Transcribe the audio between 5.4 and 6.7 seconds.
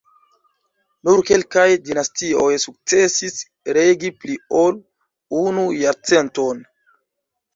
unu jarcenton.